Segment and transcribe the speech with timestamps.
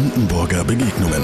[0.00, 1.22] Brandenburger Begegnungen.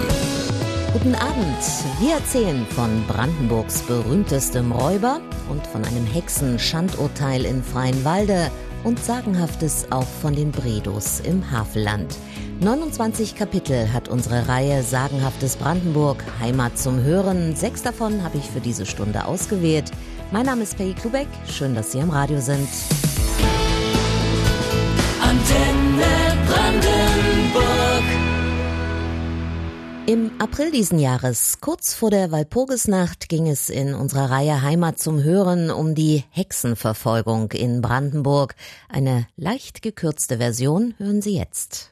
[0.92, 1.62] Guten Abend.
[1.98, 8.50] Wir erzählen von Brandenburgs berühmtestem Räuber und von einem Hexenschandurteil in Freienwalde
[8.84, 12.18] und Sagenhaftes auch von den Bredos im Havelland.
[12.60, 17.56] 29 Kapitel hat unsere Reihe Sagenhaftes Brandenburg, Heimat zum Hören.
[17.56, 19.90] Sechs davon habe ich für diese Stunde ausgewählt.
[20.32, 21.28] Mein Name ist Peggy Klubeck.
[21.50, 22.68] Schön, dass Sie am Radio sind.
[30.08, 35.20] Im April diesen Jahres, kurz vor der Walpurgisnacht, ging es in unserer Reihe Heimat zum
[35.20, 38.54] Hören um die Hexenverfolgung in Brandenburg.
[38.88, 41.90] Eine leicht gekürzte Version hören Sie jetzt.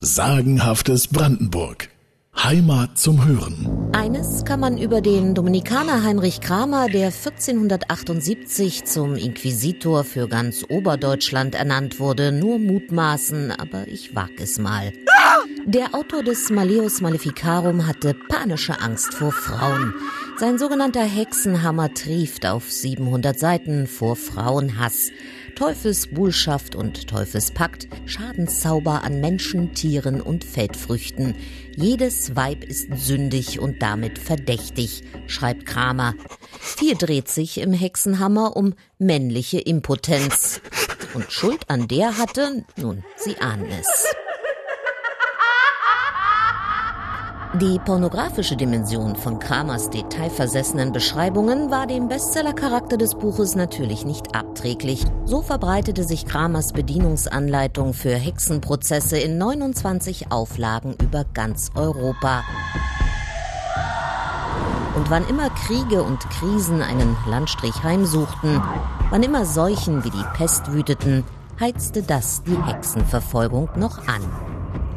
[0.00, 1.88] Sagenhaftes Brandenburg.
[2.34, 3.90] Heimat zum Hören.
[3.92, 11.54] Eines kann man über den Dominikaner Heinrich Kramer, der 1478 zum Inquisitor für ganz Oberdeutschland
[11.54, 14.92] ernannt wurde, nur mutmaßen, aber ich wag es mal.
[15.64, 19.94] Der Autor des Malleus Maleficarum hatte panische Angst vor Frauen.
[20.36, 25.12] Sein sogenannter Hexenhammer trieft auf 700 Seiten vor Frauenhass.
[25.54, 31.36] Teufelsbuhlschaft und Teufelspakt, Schadenszauber an Menschen, Tieren und Feldfrüchten.
[31.76, 36.14] Jedes Weib ist sündig und damit verdächtig, schreibt Kramer.
[36.58, 40.60] Viel dreht sich im Hexenhammer um männliche Impotenz.
[41.14, 44.06] Und Schuld an der hatte, nun, Sie ahnen es.
[47.62, 55.04] Die pornografische Dimension von Kramers detailversessenen Beschreibungen war dem Bestsellercharakter des Buches natürlich nicht abträglich.
[55.26, 62.42] So verbreitete sich Kramers Bedienungsanleitung für Hexenprozesse in 29 Auflagen über ganz Europa.
[64.96, 68.60] Und wann immer Kriege und Krisen einen Landstrich heimsuchten,
[69.10, 71.22] wann immer Seuchen wie die Pest wüteten,
[71.60, 74.51] heizte das die Hexenverfolgung noch an.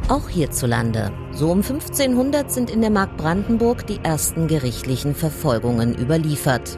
[0.08, 1.12] Auch hierzulande.
[1.32, 6.78] So um 1500 sind in der Mark Brandenburg die ersten gerichtlichen Verfolgungen überliefert.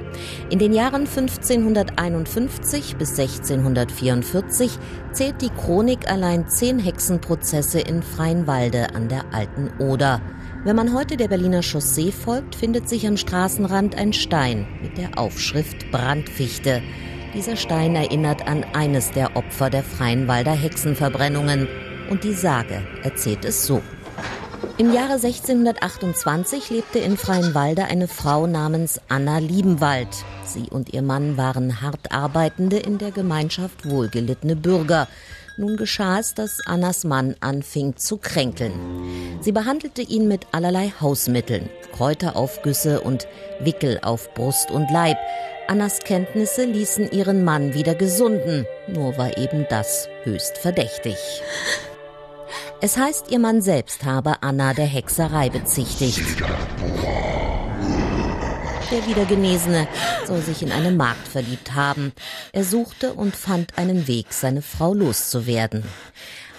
[0.50, 4.80] In den Jahren 1551 bis 1644
[5.12, 10.22] zählt die Chronik allein zehn Hexenprozesse in Freienwalde an der Alten Oder.
[10.64, 15.20] Wenn man heute der Berliner Chaussee folgt, findet sich am Straßenrand ein Stein mit der
[15.20, 16.82] Aufschrift Brandfichte.
[17.34, 21.68] Dieser Stein erinnert an eines der Opfer der Freienwalder Hexenverbrennungen
[22.10, 23.82] und die Sage erzählt es so.
[24.80, 30.10] Im Jahre 1628 lebte in Freienwalde eine Frau namens Anna Liebenwald.
[30.44, 35.08] Sie und ihr Mann waren hart arbeitende, in der Gemeinschaft wohlgelittene Bürger.
[35.58, 39.40] Nun geschah es, dass Annas Mann anfing zu kränkeln.
[39.42, 43.28] Sie behandelte ihn mit allerlei Hausmitteln, Kräuteraufgüsse und
[43.60, 45.18] Wickel auf Brust und Leib.
[45.68, 51.18] Annas Kenntnisse ließen ihren Mann wieder gesunden, nur war eben das höchst verdächtig.
[52.80, 56.22] Es heißt, ihr Mann selbst habe Anna der Hexerei bezichtigt.
[58.92, 59.88] Der Wiedergenesene
[60.26, 62.14] soll sich in eine Magd verliebt haben.
[62.54, 65.84] Er suchte und fand einen Weg, seine Frau loszuwerden.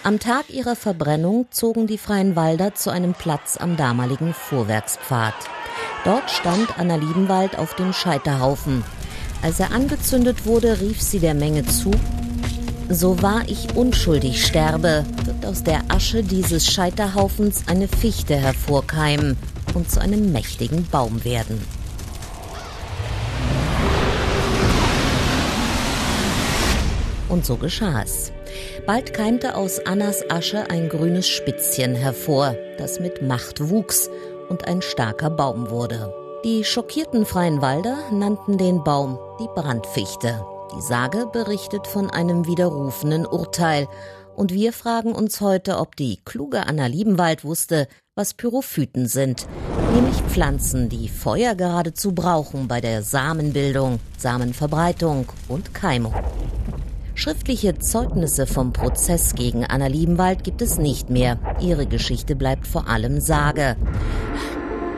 [0.03, 5.33] Am Tag ihrer Verbrennung zogen die Freien Walder zu einem Platz am damaligen Vorwerkspfad.
[6.03, 8.83] Dort stand Anna Liebenwald auf dem Scheiterhaufen.
[9.41, 11.91] Als er angezündet wurde, rief sie der Menge zu,
[12.89, 19.37] so wahr ich unschuldig sterbe, wird aus der Asche dieses Scheiterhaufens eine Fichte hervorkeimen
[19.75, 21.61] und zu einem mächtigen Baum werden.
[27.29, 28.31] Und so geschah es.
[28.87, 34.09] Bald keimte aus Annas Asche ein grünes Spitzchen hervor, das mit Macht wuchs
[34.49, 36.11] und ein starker Baum wurde.
[36.43, 40.43] Die schockierten Freien Walder nannten den Baum die Brandfichte.
[40.75, 43.87] Die Sage berichtet von einem widerrufenen Urteil.
[44.35, 49.47] Und wir fragen uns heute, ob die kluge Anna Liebenwald wusste, was Pyrophyten sind,
[49.93, 56.13] nämlich Pflanzen, die Feuer geradezu brauchen bei der Samenbildung, Samenverbreitung und Keimung.
[57.15, 61.37] Schriftliche Zeugnisse vom Prozess gegen Anna Liebenwald gibt es nicht mehr.
[61.59, 63.75] Ihre Geschichte bleibt vor allem Sage.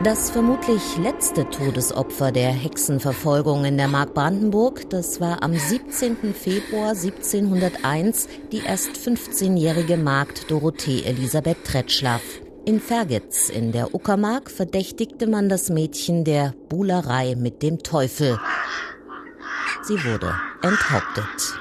[0.04, 6.34] Das vermutlich letzte Todesopfer der Hexenverfolgung in der Mark Brandenburg, das war am 17.
[6.34, 12.22] Februar 1701 die erst 15-jährige Magd Dorothee Elisabeth Tretschlaff.
[12.64, 18.40] In Fergitz in der Uckermark verdächtigte man das Mädchen der Buhlerei mit dem Teufel.
[19.84, 21.60] Sie wurde enthauptet.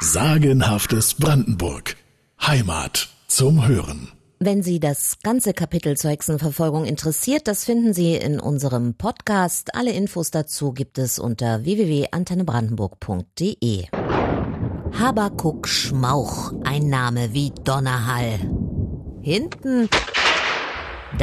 [0.00, 1.94] Sagenhaftes Brandenburg.
[2.40, 4.10] Heimat zum Hören.
[4.44, 9.76] Wenn Sie das ganze Kapitel zur Hexenverfolgung interessiert, das finden Sie in unserem Podcast.
[9.76, 13.86] Alle Infos dazu gibt es unter www.antennebrandenburg.de.
[14.98, 18.40] Habakuk Schmauch, ein Name wie Donnerhall.
[19.22, 19.88] hinten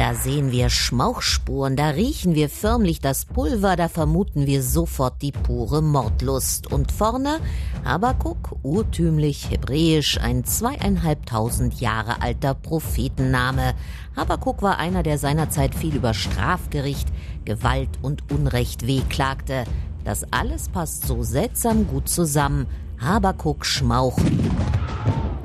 [0.00, 5.30] da sehen wir Schmauchspuren, da riechen wir förmlich das Pulver, da vermuten wir sofort die
[5.30, 6.72] pure Mordlust.
[6.72, 7.38] Und vorne
[7.84, 13.74] Habakuk, urtümlich hebräisch, ein zweieinhalbtausend Jahre alter Prophetenname.
[14.16, 17.08] Habakuk war einer, der seinerzeit viel über Strafgericht,
[17.44, 19.64] Gewalt und Unrecht wehklagte.
[20.02, 22.66] Das alles passt so seltsam gut zusammen.
[22.98, 24.18] Habakuk Schmauch.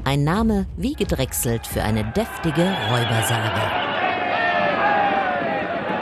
[0.05, 3.84] Ein Name wie gedrechselt für eine deftige Räubersage.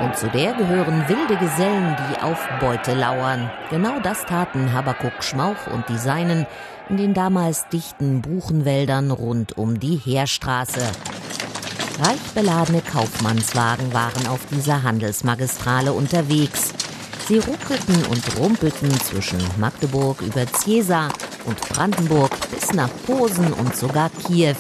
[0.04, 3.50] Und zu der gehören wilde Gesellen, die auf Beute lauern.
[3.70, 6.46] Genau das taten Habakuk Schmauch und die Seinen
[6.90, 10.82] in den damals dichten Buchenwäldern rund um die Heerstraße.
[12.02, 16.74] Reich beladene Kaufmannswagen waren auf dieser Handelsmagistrale unterwegs.
[17.30, 21.08] Sie ruckelten und rumpelten zwischen Magdeburg über Ziesa
[21.46, 24.56] und Brandenburg bis nach Posen und sogar Kiew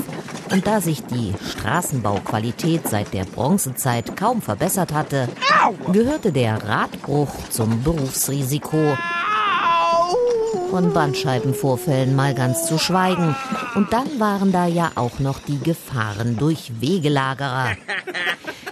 [0.53, 5.27] und da sich die Straßenbauqualität seit der Bronzezeit kaum verbessert hatte,
[5.91, 8.95] gehörte der Radbruch zum Berufsrisiko.
[10.69, 13.35] Von Bandscheibenvorfällen mal ganz zu schweigen.
[13.75, 17.75] Und dann waren da ja auch noch die Gefahren durch Wegelagerer.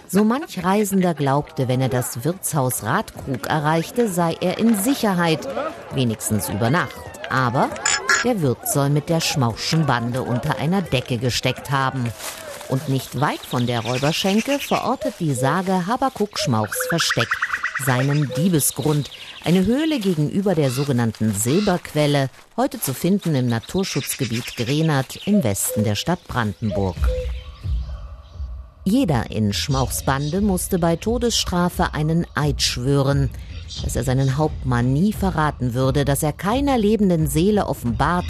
[0.07, 5.48] So manch Reisender glaubte, wenn er das Wirtshaus Radkrug erreichte, sei er in Sicherheit,
[5.94, 7.11] wenigstens über Nacht.
[7.31, 7.69] Aber
[8.24, 12.12] der Wirt soll mit der Schmauchschen Bande unter einer Decke gesteckt haben.
[12.68, 17.28] Und nicht weit von der Räuberschenke verortet die Sage Habakuk Schmauchs Versteck,
[17.86, 19.10] seinen Diebesgrund,
[19.44, 25.95] eine Höhle gegenüber der sogenannten Silberquelle, heute zu finden im Naturschutzgebiet Grenat im Westen der
[25.95, 26.98] Stadt Brandenburg.
[28.84, 33.30] Jeder in Schmauchs Bande musste bei Todesstrafe einen Eid schwören
[33.84, 38.26] dass er seinen Hauptmann nie verraten würde, dass er keiner lebenden Seele offenbart,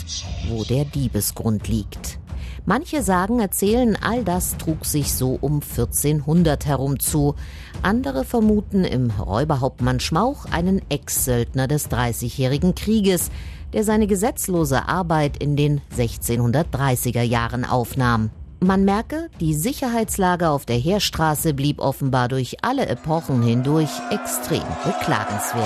[0.50, 2.20] wo der Diebesgrund liegt.
[2.66, 7.36] Manche sagen, erzählen, all das trug sich so um 1400 herum zu.
[7.82, 13.32] Andere vermuten im Räuberhauptmann Schmauch einen Ex-Söldner des Dreißigjährigen Krieges,
[13.74, 18.30] der seine gesetzlose Arbeit in den 1630er Jahren aufnahm.
[18.64, 25.66] Man merke, die Sicherheitslage auf der Heerstraße blieb offenbar durch alle Epochen hindurch extrem beklagenswert.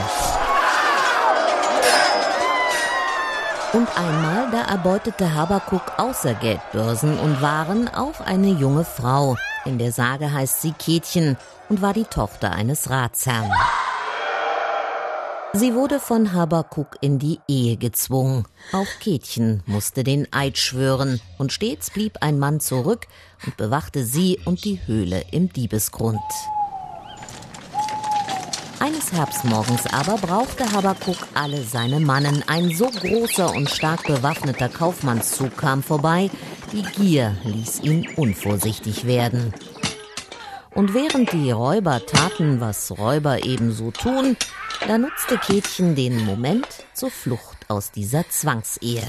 [3.74, 9.36] Und einmal, da erbeutete Habakuk außer Geldbörsen und Waren auch eine junge Frau.
[9.66, 11.36] In der Sage heißt sie Kätchen
[11.68, 13.52] und war die Tochter eines Ratsherrn.
[15.58, 18.44] Sie wurde von Habakuk in die Ehe gezwungen.
[18.74, 23.08] Auch Kätchen musste den Eid schwören, und stets blieb ein Mann zurück
[23.46, 26.20] und bewachte sie und die Höhle im Diebesgrund.
[28.82, 32.44] Eines Herbstmorgens aber brauchte Habakuk alle seine Mannen.
[32.48, 36.30] Ein so großer und stark bewaffneter Kaufmannszug kam vorbei,
[36.74, 39.54] die Gier ließ ihn unvorsichtig werden.
[40.76, 44.36] Und während die Räuber taten, was Räuber ebenso tun,
[44.86, 49.04] da nutzte Kätchen den Moment zur Flucht aus dieser Zwangsehe.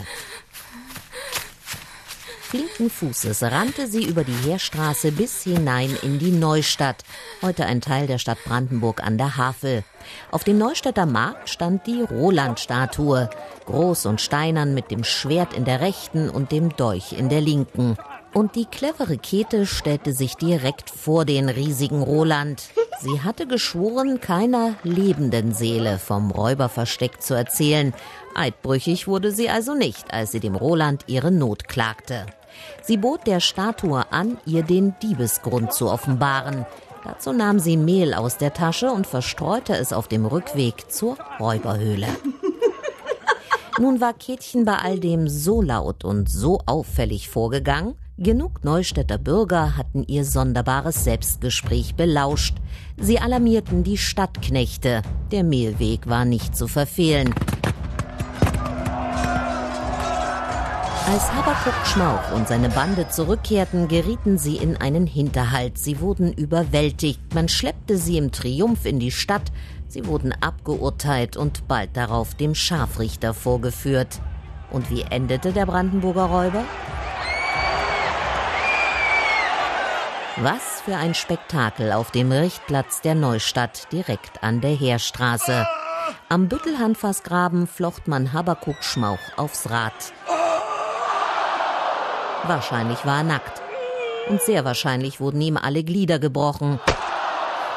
[2.41, 7.03] Flinken Fußes rannte sie über die Heerstraße bis hinein in die Neustadt,
[7.43, 9.83] heute ein Teil der Stadt Brandenburg an der Havel.
[10.31, 13.29] Auf dem Neustädter Markt stand die Roland-Statue,
[13.65, 17.97] groß und steinern mit dem Schwert in der rechten und dem Dolch in der linken.
[18.37, 22.65] Und die clevere Käthe stellte sich direkt vor den riesigen Roland.
[23.01, 27.94] Sie hatte geschworen, keiner lebenden Seele vom Räuberversteck zu erzählen.
[28.34, 32.27] Eidbrüchig wurde sie also nicht, als sie dem Roland ihre Not klagte.
[32.82, 36.67] Sie bot der Statue an, ihr den Diebesgrund zu offenbaren.
[37.05, 42.08] Dazu nahm sie Mehl aus der Tasche und verstreute es auf dem Rückweg zur Räuberhöhle.
[43.79, 49.77] Nun war Kätchen bei all dem so laut und so auffällig vorgegangen, Genug Neustädter Bürger
[49.77, 52.56] hatten ihr sonderbares Selbstgespräch belauscht.
[52.96, 55.03] Sie alarmierten die Stadtknechte.
[55.32, 57.35] Der Mehlweg war nicht zu verfehlen.
[61.06, 65.77] Als Habakuk Schmauch und seine Bande zurückkehrten, gerieten sie in einen Hinterhalt.
[65.77, 67.35] Sie wurden überwältigt.
[67.35, 69.53] Man schleppte sie im Triumph in die Stadt.
[69.89, 74.23] Sie wurden abgeurteilt und bald darauf dem Scharfrichter vorgeführt.
[74.70, 76.65] Und wie endete der Brandenburger Räuber?
[80.38, 85.66] Was für ein Spektakel auf dem Richtplatz der Neustadt direkt an der Heerstraße.
[86.28, 89.94] Am Büttelhandfassgraben flocht man Habakuk Schmauch aufs Rad.
[92.44, 93.62] Wahrscheinlich war er nackt.
[94.28, 96.81] Und sehr wahrscheinlich wurden ihm alle Glieder gebrochen.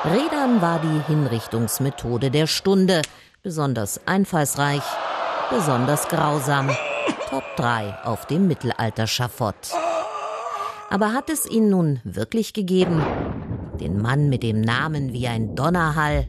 [0.04, 3.04] Rädern war die Hinrichtungsmethode der Stunde.
[3.42, 4.84] Besonders einfallsreich,
[5.50, 6.76] besonders grausam.
[7.30, 9.89] Top 3 auf dem Mittelalter-Schafott.
[10.90, 13.02] Aber hat es ihn nun wirklich gegeben?
[13.80, 16.28] Den Mann mit dem Namen wie ein Donnerhall?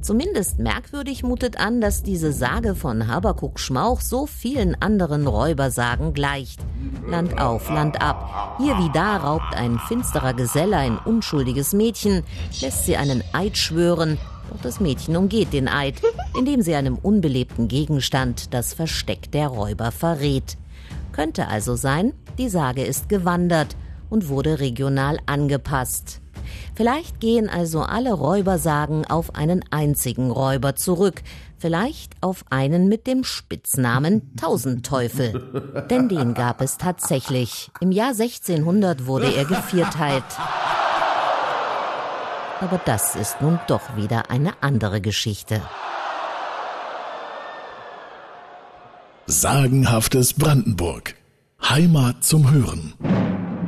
[0.00, 6.60] Zumindest merkwürdig mutet an, dass diese Sage von Habakuk Schmauch so vielen anderen Räubersagen gleicht.
[7.06, 8.56] Land auf, Land ab.
[8.58, 12.22] Hier wie da raubt ein finsterer Geselle ein unschuldiges Mädchen,
[12.62, 14.16] lässt sie einen Eid schwören,
[14.50, 16.00] doch das Mädchen umgeht den Eid,
[16.38, 20.56] indem sie einem unbelebten Gegenstand das Versteck der Räuber verrät.
[21.20, 23.76] Könnte also sein, die Sage ist gewandert
[24.08, 26.22] und wurde regional angepasst.
[26.74, 31.20] Vielleicht gehen also alle Räubersagen auf einen einzigen Räuber zurück,
[31.58, 35.84] vielleicht auf einen mit dem Spitznamen Tausendteufel.
[35.90, 37.70] Denn den gab es tatsächlich.
[37.82, 40.24] Im Jahr 1600 wurde er gevierteilt.
[42.62, 45.60] Aber das ist nun doch wieder eine andere Geschichte.
[49.30, 51.14] Sagenhaftes Brandenburg.
[51.62, 52.94] Heimat zum Hören.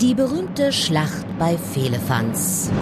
[0.00, 2.72] Die berühmte Schlacht bei Fehlefanz.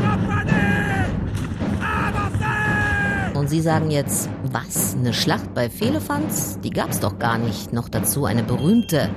[3.34, 4.94] Und Sie sagen jetzt, was?
[4.94, 6.58] Eine Schlacht bei Fehlefanz?
[6.64, 7.74] Die gab's doch gar nicht.
[7.74, 9.10] Noch dazu eine berühmte.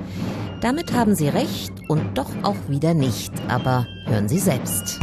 [0.60, 3.32] Damit haben Sie recht und doch auch wieder nicht.
[3.48, 5.00] Aber hören Sie selbst.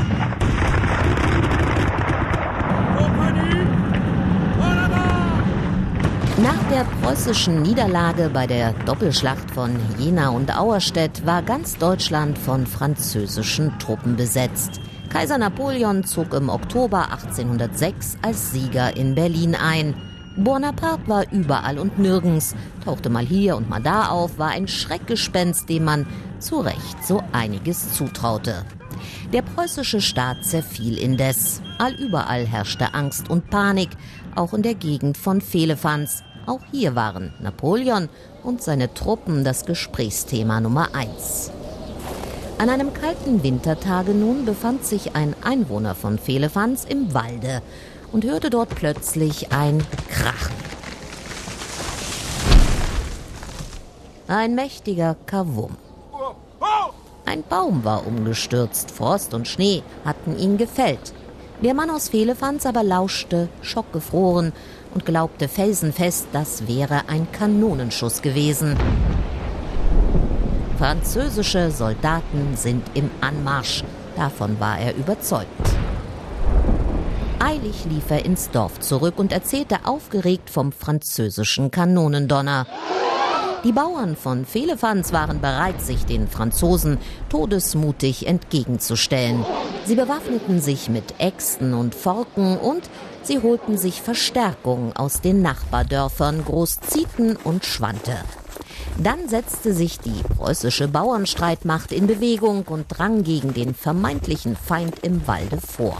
[6.43, 12.65] Nach der preußischen Niederlage bei der Doppelschlacht von Jena und Auerstedt war ganz Deutschland von
[12.65, 14.81] französischen Truppen besetzt.
[15.09, 19.93] Kaiser Napoleon zog im Oktober 1806 als Sieger in Berlin ein.
[20.35, 25.69] Bonaparte war überall und nirgends, tauchte mal hier und mal da auf, war ein Schreckgespenst,
[25.69, 26.07] dem man
[26.39, 28.65] zu Recht so einiges zutraute.
[29.31, 31.61] Der preußische Staat zerfiel indes.
[31.77, 33.89] Allüberall herrschte Angst und Panik,
[34.35, 36.23] auch in der Gegend von Fehlefanz.
[36.45, 38.09] Auch hier waren Napoleon
[38.43, 41.51] und seine Truppen das Gesprächsthema Nummer eins.
[42.57, 47.61] An einem kalten Wintertage nun befand sich ein Einwohner von Fehlefanz im Walde
[48.11, 50.55] und hörte dort plötzlich ein Krachen.
[54.27, 55.75] Ein mächtiger Kavum.
[57.25, 61.13] Ein Baum war umgestürzt, Frost und Schnee hatten ihn gefällt.
[61.63, 64.51] Der Mann aus Fehlefanz aber lauschte, schockgefroren
[64.93, 68.77] und glaubte felsenfest, das wäre ein Kanonenschuss gewesen.
[70.77, 73.83] Französische Soldaten sind im Anmarsch,
[74.15, 75.47] davon war er überzeugt.
[77.39, 82.67] Eilig lief er ins Dorf zurück und erzählte aufgeregt vom französischen Kanonendonner.
[83.63, 86.97] Die Bauern von Fehlefanz waren bereit, sich den Franzosen
[87.29, 89.45] todesmutig entgegenzustellen.
[89.85, 92.89] Sie bewaffneten sich mit Äxten und Forken und
[93.21, 98.17] sie holten sich Verstärkung aus den Nachbardörfern Großzieten und Schwante.
[98.97, 105.27] Dann setzte sich die preußische Bauernstreitmacht in Bewegung und drang gegen den vermeintlichen Feind im
[105.27, 105.97] Walde vor.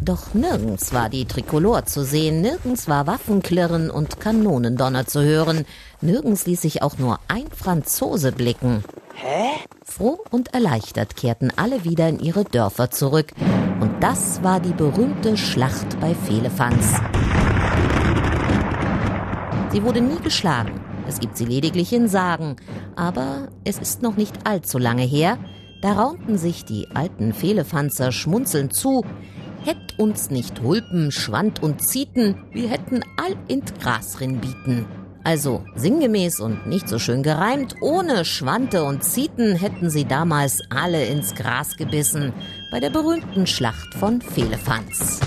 [0.00, 5.64] Doch nirgends war die Trikolor zu sehen, nirgends war Waffenklirren und Kanonendonner zu hören,
[6.02, 8.84] nirgends ließ sich auch nur ein Franzose blicken.
[9.14, 9.48] Hä?
[9.84, 13.32] Froh und erleichtert kehrten alle wieder in ihre Dörfer zurück.
[13.80, 17.00] Und das war die berühmte Schlacht bei Fehlefanz.
[19.72, 20.80] Sie wurde nie geschlagen.
[21.08, 22.56] Es gibt sie lediglich in Sagen.
[22.94, 25.38] Aber es ist noch nicht allzu lange her.
[25.82, 29.04] Da raunten sich die alten Fehlefanzer schmunzelnd zu.
[29.64, 34.86] Hätt uns nicht Hulpen, Schwand und Zieten, wir hätten all int Gras bieten.
[35.26, 41.04] Also sinngemäß und nicht so schön gereimt, ohne Schwante und Zieten hätten sie damals alle
[41.04, 42.32] ins Gras gebissen
[42.70, 45.18] bei der berühmten Schlacht von Fehlefanz.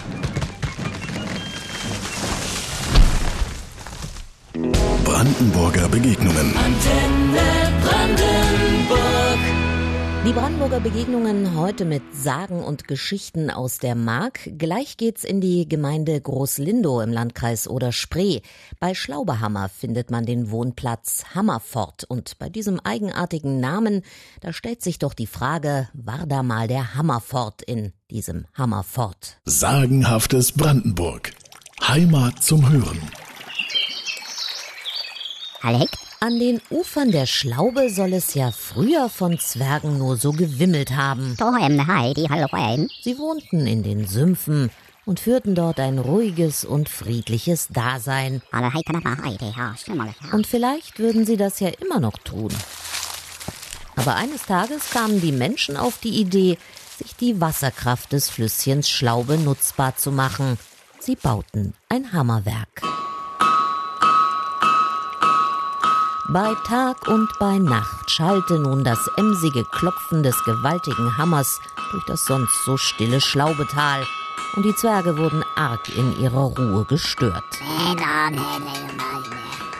[5.03, 6.55] Brandenburger Begegnungen.
[6.55, 7.41] Antenne
[7.83, 9.58] Brandenburg.
[10.25, 14.49] Die Brandenburger Begegnungen heute mit Sagen und Geschichten aus der Mark.
[14.57, 18.41] Gleich geht's in die Gemeinde Großlindow im Landkreis Oder-Spree.
[18.81, 22.03] Bei Schlauberhammer findet man den Wohnplatz Hammerfort.
[22.03, 24.03] Und bei diesem eigenartigen Namen,
[24.41, 29.39] da stellt sich doch die Frage, war da mal der Hammerfort in diesem Hammerfort?
[29.45, 31.31] Sagenhaftes Brandenburg.
[31.81, 32.99] Heimat zum Hören.
[35.61, 35.89] Alec?
[36.21, 41.37] An den Ufern der Schlaube soll es ja früher von Zwergen nur so gewimmelt haben.
[43.01, 44.69] Sie wohnten in den Sümpfen
[45.05, 48.41] und führten dort ein ruhiges und friedliches Dasein.
[50.33, 52.53] Und vielleicht würden sie das ja immer noch tun.
[53.95, 56.57] Aber eines Tages kamen die Menschen auf die Idee,
[56.97, 60.59] sich die Wasserkraft des Flüsschens Schlaube nutzbar zu machen.
[60.99, 62.81] Sie bauten ein Hammerwerk.
[66.31, 71.59] Bei Tag und bei Nacht schallte nun das emsige Klopfen des gewaltigen Hammers
[71.89, 74.05] durch das sonst so stille Schlaubetal,
[74.55, 77.43] und die Zwerge wurden arg in ihrer Ruhe gestört.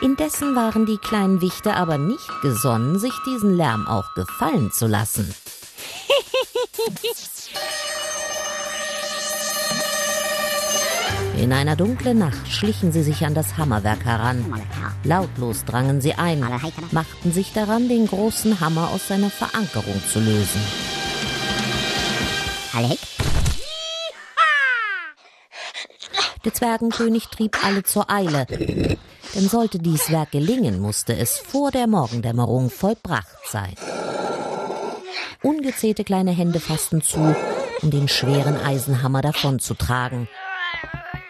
[0.00, 5.32] Indessen waren die kleinen Wichte aber nicht gesonnen, sich diesen Lärm auch gefallen zu lassen.
[11.40, 14.44] In einer dunklen Nacht schlichen sie sich an das Hammerwerk heran.
[15.04, 16.44] Lautlos drangen sie ein,
[16.90, 20.60] machten sich daran, den großen Hammer aus seiner Verankerung zu lösen.
[26.44, 28.46] Der Zwergenkönig trieb alle zur Eile.
[28.46, 33.74] Denn sollte dies Werk gelingen, musste es vor der Morgendämmerung vollbracht sein.
[35.42, 37.34] Ungezählte kleine Hände fassten zu,
[37.80, 40.28] um den schweren Eisenhammer davonzutragen.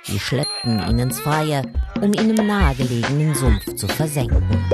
[0.04, 1.62] Sie schleppten ihn ins Freie,
[2.00, 4.64] um ihn im nahegelegenen Sumpf zu versenken.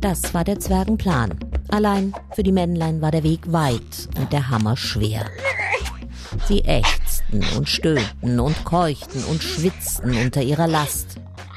[0.00, 1.38] Das war der Zwergenplan.
[1.68, 5.24] Allein für die Männlein war der Weg weit und der Hammer schwer.
[6.46, 11.16] Sie ächzten und stöhnten und keuchten und schwitzten unter ihrer Last.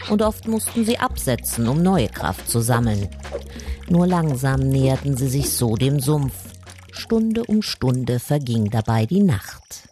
[0.09, 3.09] Und oft mussten sie absetzen, um neue Kraft zu sammeln.
[3.89, 6.35] Nur langsam näherten sie sich so dem Sumpf.
[6.91, 9.89] Stunde um Stunde verging dabei die Nacht.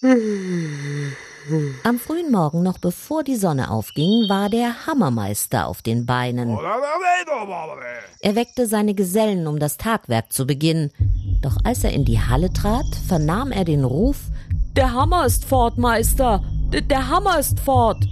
[0.00, 6.56] Am frühen Morgen, noch bevor die Sonne aufging, war der Hammermeister auf den Beinen.
[8.20, 10.92] Er weckte seine Gesellen, um das Tagwerk zu beginnen.
[11.42, 14.18] Doch als er in die Halle trat, vernahm er den Ruf
[14.76, 16.44] Der Hammer ist fort, Meister.
[16.72, 18.04] D der Hammer ist fort.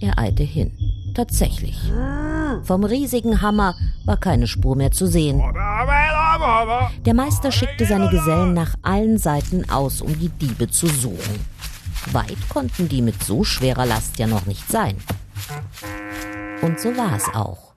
[0.00, 0.72] Er eilte hin.
[1.14, 1.76] Tatsächlich.
[2.62, 3.74] Vom riesigen Hammer
[4.06, 5.42] war keine Spur mehr zu sehen.
[7.04, 11.46] Der Meister schickte seine Gesellen nach allen Seiten aus, um die Diebe zu suchen.
[12.12, 14.96] Weit konnten die mit so schwerer Last ja noch nicht sein.
[16.62, 17.74] Und so war es auch.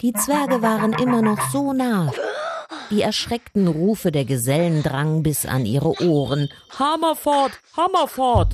[0.00, 2.12] Die Zwerge waren immer noch so nah.
[2.90, 6.48] Die erschreckten Rufe der Gesellen drangen bis an ihre Ohren.
[6.78, 8.52] Hammer fort, Hammer fort!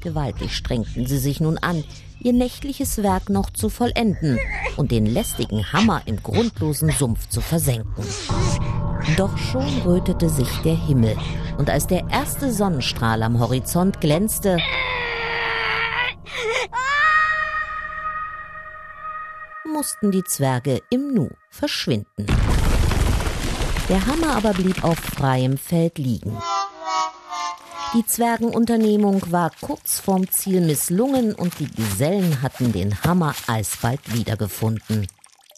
[0.00, 1.84] Gewaltig strengten sie sich nun an,
[2.24, 4.38] ihr nächtliches Werk noch zu vollenden
[4.76, 8.04] und den lästigen Hammer im grundlosen Sumpf zu versenken.
[9.16, 11.16] Doch schon rötete sich der Himmel,
[11.58, 14.58] und als der erste Sonnenstrahl am Horizont glänzte,
[19.72, 22.26] mussten die Zwerge im Nu verschwinden.
[23.88, 26.36] Der Hammer aber blieb auf freiem Feld liegen.
[27.94, 35.06] Die Zwergenunternehmung war kurz vorm Ziel misslungen und die Gesellen hatten den Hammer alsbald wiedergefunden.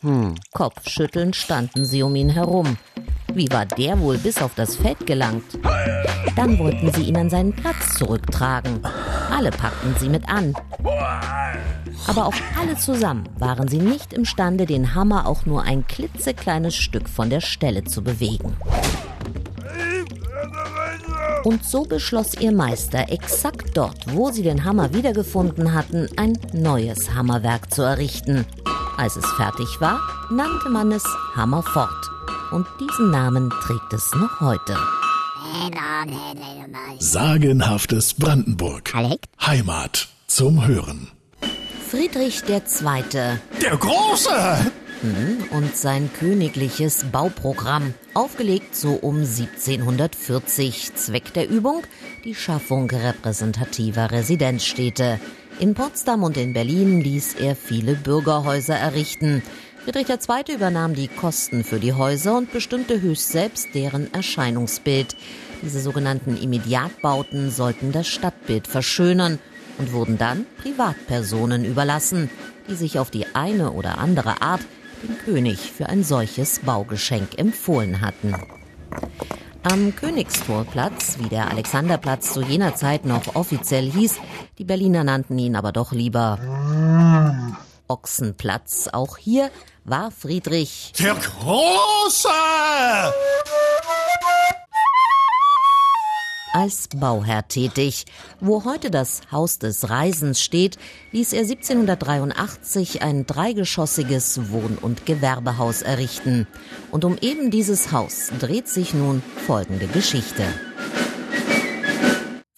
[0.00, 0.34] Hm.
[0.52, 2.76] Kopfschüttelnd standen sie um ihn herum.
[3.32, 5.44] Wie war der wohl bis auf das Feld gelangt?
[6.34, 8.80] Dann wollten sie ihn an seinen Platz zurücktragen.
[9.30, 10.54] Alle packten sie mit an.
[12.08, 17.08] Aber auch alle zusammen waren sie nicht imstande, den Hammer auch nur ein klitzekleines Stück
[17.08, 18.56] von der Stelle zu bewegen.
[21.44, 27.14] Und so beschloss ihr Meister, exakt dort, wo sie den Hammer wiedergefunden hatten, ein neues
[27.14, 28.46] Hammerwerk zu errichten.
[28.96, 31.04] Als es fertig war, nannte man es
[31.36, 32.10] Hammerfort.
[32.50, 34.76] Und diesen Namen trägt es noch heute.
[36.98, 38.92] Sagenhaftes Brandenburg.
[39.40, 41.08] Heimat zum Hören.
[41.90, 43.38] Friedrich II.
[43.60, 44.72] Der Große!
[45.50, 50.94] Und sein königliches Bauprogramm, aufgelegt so um 1740.
[50.94, 51.82] Zweck der Übung
[52.24, 55.20] die Schaffung repräsentativer Residenzstädte.
[55.60, 59.42] In Potsdam und in Berlin ließ er viele Bürgerhäuser errichten.
[59.84, 60.54] Friedrich II.
[60.54, 65.14] übernahm die Kosten für die Häuser und bestimmte höchst selbst deren Erscheinungsbild.
[65.62, 69.38] Diese sogenannten Immediatbauten sollten das Stadtbild verschönern
[69.78, 72.30] und wurden dann Privatpersonen überlassen,
[72.68, 74.62] die sich auf die eine oder andere Art
[75.04, 78.34] den König für ein solches Baugeschenk empfohlen hatten.
[79.62, 84.16] Am Königstorplatz, wie der Alexanderplatz zu jener Zeit noch offiziell hieß,
[84.58, 86.38] die Berliner nannten ihn aber doch lieber
[87.88, 88.88] Ochsenplatz.
[88.92, 89.50] Auch hier
[89.84, 92.28] war Friedrich Der Große!
[96.54, 98.06] Als Bauherr tätig.
[98.40, 100.78] Wo heute das Haus des Reisens steht,
[101.12, 106.46] ließ er 1783 ein dreigeschossiges Wohn- und Gewerbehaus errichten.
[106.90, 110.44] Und um eben dieses Haus dreht sich nun folgende Geschichte.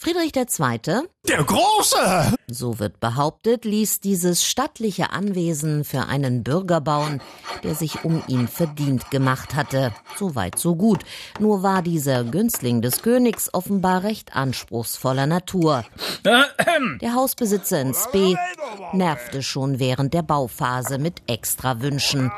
[0.07, 2.37] Friedrich II., Der Große!
[2.47, 7.21] so wird behauptet, ließ dieses stattliche Anwesen für einen Bürger bauen,
[7.64, 9.92] der sich um ihn verdient gemacht hatte.
[10.16, 11.03] So weit, so gut.
[11.40, 15.85] Nur war dieser Günstling des Königs offenbar recht anspruchsvoller Natur.
[16.25, 18.37] Der Hausbesitzer in Spee
[18.92, 22.31] nervte schon während der Bauphase mit Extrawünschen.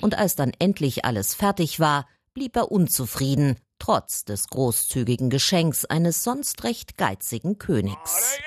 [0.00, 6.22] Und als dann endlich alles fertig war, blieb er unzufrieden, trotz des großzügigen Geschenks eines
[6.22, 8.38] sonst recht geizigen Königs.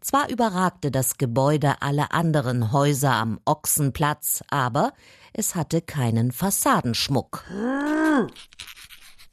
[0.00, 4.92] Zwar überragte das Gebäude alle anderen Häuser am Ochsenplatz, aber
[5.32, 7.44] es hatte keinen Fassadenschmuck.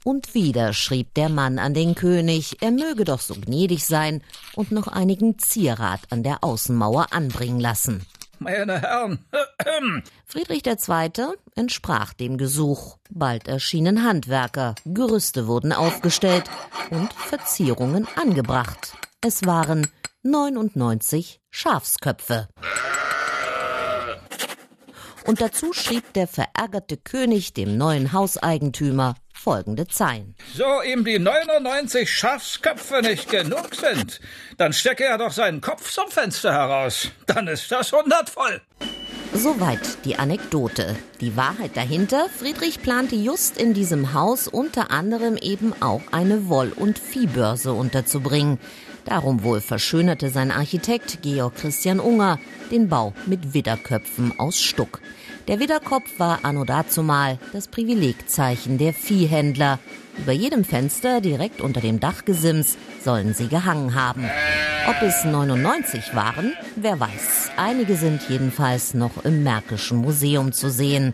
[0.04, 4.22] Und wieder schrieb der Mann an den König, er möge doch so gnädig sein
[4.54, 8.06] und noch einigen Zierat an der Außenmauer anbringen lassen.
[8.46, 9.26] Meine Herren,
[10.28, 11.34] Friedrich II.
[11.56, 13.00] entsprach dem Gesuch.
[13.10, 16.44] Bald erschienen Handwerker, Gerüste wurden aufgestellt
[16.92, 18.94] und Verzierungen angebracht.
[19.20, 19.88] Es waren
[20.22, 22.48] 99 Schafsköpfe.
[25.26, 30.34] Und dazu schrieb der verärgerte König dem neuen Hauseigentümer folgende Zeilen.
[30.56, 34.20] so ihm die 99 Schafsköpfe nicht genug sind,
[34.58, 37.12] dann stecke er doch seinen Kopf zum Fenster heraus.
[37.28, 38.60] Dann ist das hundertvoll.
[39.34, 40.96] Soweit die Anekdote.
[41.22, 46.74] Die Wahrheit dahinter, Friedrich plante just in diesem Haus unter anderem eben auch eine Woll-
[46.76, 48.60] und Viehbörse unterzubringen.
[49.06, 52.40] Darum wohl verschönerte sein Architekt Georg Christian Unger
[52.72, 55.00] den Bau mit Widderköpfen aus Stuck.
[55.48, 59.78] Der Widderkopf war anno dazumal das Privilegzeichen der Viehhändler.
[60.18, 64.28] Über jedem Fenster direkt unter dem Dachgesims sollen sie gehangen haben.
[64.88, 67.52] Ob es 99 waren, wer weiß.
[67.58, 71.14] Einige sind jedenfalls noch im Märkischen Museum zu sehen.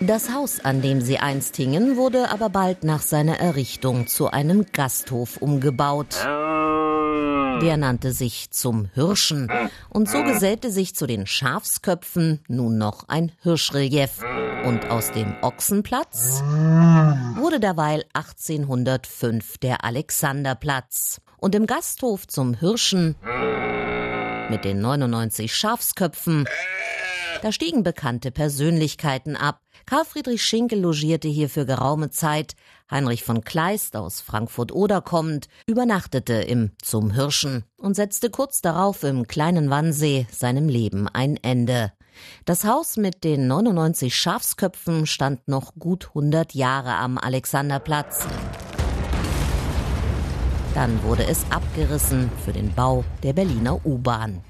[0.00, 4.66] Das Haus, an dem sie einst hingen, wurde aber bald nach seiner Errichtung zu einem
[4.72, 6.16] Gasthof umgebaut.
[7.62, 9.50] Der nannte sich zum Hirschen
[9.88, 14.22] und so gesellte sich zu den Schafsköpfen nun noch ein Hirschrelief.
[14.64, 16.42] Und aus dem Ochsenplatz
[17.36, 21.20] wurde derweil 1805 der Alexanderplatz.
[21.38, 23.14] Und im Gasthof zum Hirschen
[24.50, 26.46] mit den 99 Schafsköpfen
[27.42, 29.60] da stiegen bekannte Persönlichkeiten ab.
[29.84, 32.54] Karl Friedrich Schinkel logierte hier für geraume Zeit.
[32.90, 39.26] Heinrich von Kleist aus Frankfurt-Oder kommend übernachtete im Zum Hirschen und setzte kurz darauf im
[39.26, 41.92] kleinen Wannsee seinem Leben ein Ende.
[42.44, 48.26] Das Haus mit den 99 Schafsköpfen stand noch gut 100 Jahre am Alexanderplatz.
[50.74, 54.42] Dann wurde es abgerissen für den Bau der Berliner U-Bahn.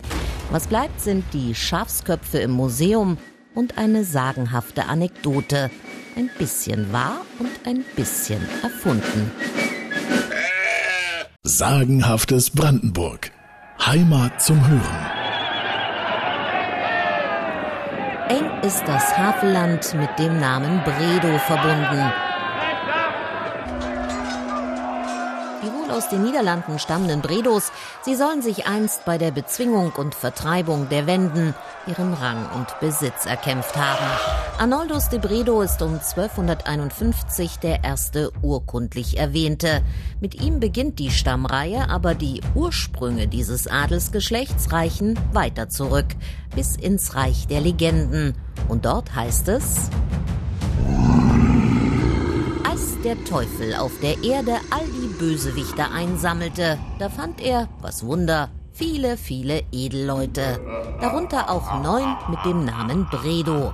[0.50, 3.18] Was bleibt, sind die Schafsköpfe im Museum
[3.54, 5.70] und eine sagenhafte Anekdote.
[6.16, 9.30] Ein bisschen wahr und ein bisschen erfunden.
[11.42, 13.32] Sagenhaftes Brandenburg.
[13.84, 15.06] Heimat zum Hören.
[18.28, 22.12] Eng ist das Havelland mit dem Namen Bredow verbunden.
[25.86, 27.72] Wohl aus den Niederlanden stammenden Bredos,
[28.02, 31.54] sie sollen sich einst bei der Bezwingung und Vertreibung der Wenden
[31.86, 34.06] ihren Rang und Besitz erkämpft haben.
[34.58, 39.82] Arnoldus de Bredo ist um 1251 der erste urkundlich erwähnte.
[40.20, 46.06] Mit ihm beginnt die Stammreihe, aber die Ursprünge dieses Adelsgeschlechts reichen weiter zurück,
[46.54, 48.34] bis ins Reich der Legenden.
[48.68, 49.90] Und dort heißt es,
[53.06, 59.16] der Teufel auf der Erde all die Bösewichter einsammelte, da fand er, was Wunder, viele,
[59.16, 60.58] viele Edelleute,
[61.00, 63.72] darunter auch neun mit dem Namen Bredo.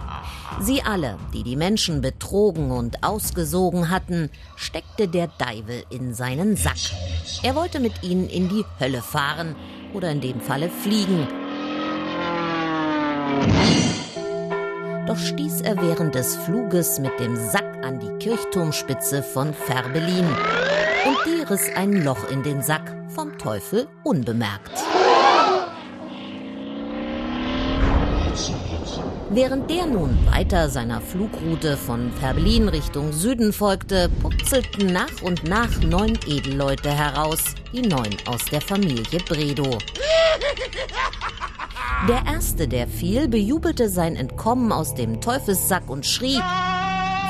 [0.60, 6.92] Sie alle, die die Menschen betrogen und ausgesogen hatten, steckte der Deivel in seinen Sack.
[7.42, 9.56] Er wollte mit ihnen in die Hölle fahren
[9.94, 11.26] oder in dem Falle fliegen.
[15.06, 20.26] Doch stieß er während des Fluges mit dem Sack an die Kirchturmspitze von Färbelin.
[20.26, 24.70] Und die riss ein Loch in den Sack, vom Teufel unbemerkt.
[29.30, 35.80] Während der nun weiter seiner Flugroute von Färbelin Richtung Süden folgte, purzelten nach und nach
[35.80, 39.78] neun Edelleute heraus, die neun aus der Familie Bredow.
[42.08, 46.40] Der erste, der fiel, bejubelte sein Entkommen aus dem Teufelssack und schrie: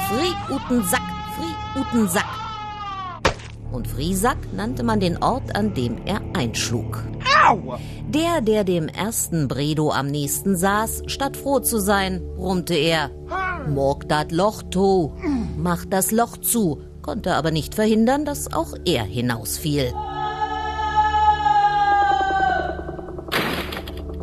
[0.09, 1.03] Fri uten Sack,
[1.37, 2.25] Fri uten Sack.
[3.71, 7.05] Und Friesack nannte man den Ort, an dem er einschlug.
[8.09, 13.11] Der, der dem ersten Bredo am nächsten saß, statt froh zu sein, brummte er:
[13.69, 15.15] Morg dat Loch to,
[15.59, 19.93] mach das Loch zu, konnte aber nicht verhindern, dass auch er hinausfiel.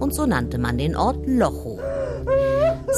[0.09, 1.77] Und so nannte man den Ort Locho.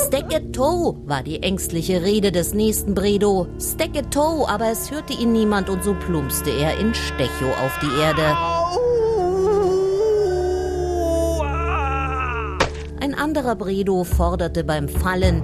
[0.07, 3.47] Stecketoe war die ängstliche Rede des nächsten Bredo.
[3.59, 8.23] Stecketoe, aber es hörte ihn niemand und so plumpste er in Stecho auf die Erde.
[13.01, 15.43] Ein anderer Bredo forderte beim Fallen,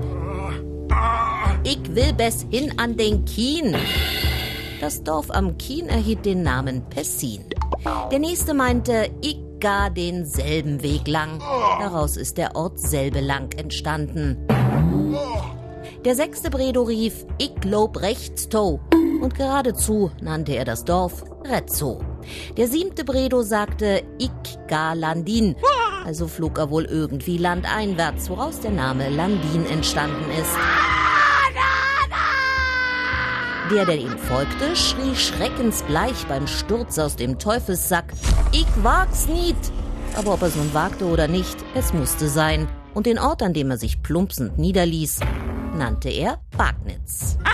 [1.66, 3.76] ich will bis hin an den Kien.
[4.80, 7.44] Das Dorf am Kien erhielt den Namen Pessin.
[8.10, 11.40] Der nächste meinte, ich gar denselben Weg lang.
[11.80, 14.48] Daraus ist der Ort Selbelang entstanden.
[16.06, 18.80] Der sechste Bredo rief, ich lob rechtsto.
[18.92, 22.00] Und geradezu nannte er das Dorf Rezzo.
[22.56, 24.32] Der siebte Bredo sagte, ich
[24.68, 25.56] gar Landin.
[26.06, 30.56] Also flog er wohl irgendwie landeinwärts, woraus der Name Landin entstanden ist.
[33.72, 38.14] Der, der ihm folgte, schrie schreckensbleich beim Sturz aus dem Teufelssack.
[38.54, 39.58] Ich wag's niet!
[40.16, 42.70] Aber ob er es nun wagte oder nicht, es musste sein.
[42.94, 45.20] Und den Ort, an dem er sich plumpsend niederließ,
[45.76, 47.38] nannte er Bagnitz.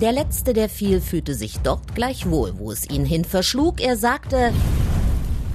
[0.00, 3.82] Der letzte, der fiel, fühlte sich dort gleich wohl, wo es ihn hin verschlug.
[3.82, 4.52] Er sagte,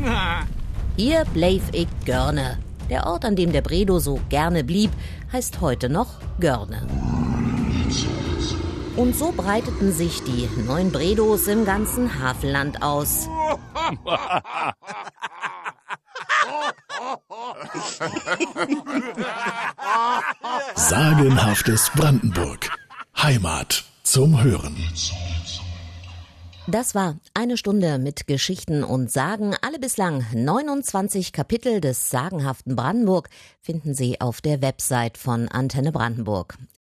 [0.97, 2.59] hier bleif ich Görne.
[2.89, 4.91] Der Ort, an dem der Bredo so gerne blieb,
[5.31, 6.85] heißt heute noch Görne.
[8.95, 13.27] Und so breiteten sich die neun Bredos im ganzen Havelland aus.
[20.75, 22.69] Sagenhaftes Brandenburg.
[23.21, 24.75] Heimat zum Hören.
[26.67, 29.55] Das war eine Stunde mit Geschichten und Sagen.
[29.61, 33.29] Alle bislang 29 Kapitel des sagenhaften Brandenburg
[33.61, 36.57] finden Sie auf der Website von Antenne Brandenburg.